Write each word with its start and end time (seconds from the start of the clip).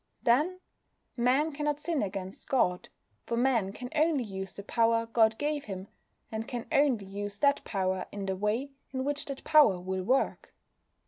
Then, 0.23 0.61
Man 1.15 1.51
cannot 1.51 1.79
sin 1.79 2.01
against 2.01 2.49
God, 2.49 2.89
for 3.27 3.37
Man 3.37 3.71
can 3.71 3.89
only 3.93 4.23
use 4.23 4.51
the 4.51 4.63
power 4.63 5.05
God 5.05 5.37
gave 5.37 5.65
him, 5.65 5.89
and 6.31 6.47
can 6.47 6.65
only 6.71 7.05
use 7.05 7.37
that 7.37 7.63
power 7.65 8.07
in 8.11 8.25
the 8.25 8.35
way 8.35 8.71
in 8.91 9.03
which 9.03 9.25
that 9.25 9.43
power 9.43 9.79
will 9.79 10.01
work. 10.01 10.55